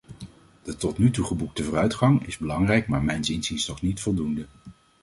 [0.63, 4.45] De tot nu geboekte vooruitgang is belangrijk maar mijns inziens nog niet voldoende.